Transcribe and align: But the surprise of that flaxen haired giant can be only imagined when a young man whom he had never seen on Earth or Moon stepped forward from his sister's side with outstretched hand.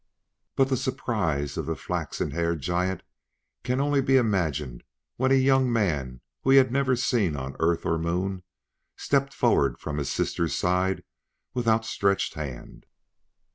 But 0.55 0.69
the 0.69 0.77
surprise 0.77 1.57
of 1.57 1.67
that 1.67 1.75
flaxen 1.75 2.31
haired 2.31 2.59
giant 2.59 3.03
can 3.63 3.77
be 3.77 3.83
only 3.83 4.17
imagined 4.17 4.83
when 5.17 5.29
a 5.31 5.35
young 5.35 5.71
man 5.71 6.21
whom 6.41 6.51
he 6.53 6.57
had 6.57 6.71
never 6.71 6.95
seen 6.95 7.35
on 7.35 7.55
Earth 7.59 7.85
or 7.85 7.99
Moon 7.99 8.41
stepped 8.95 9.31
forward 9.31 9.77
from 9.77 9.99
his 9.99 10.09
sister's 10.09 10.55
side 10.55 11.03
with 11.53 11.67
outstretched 11.67 12.33
hand. 12.33 12.87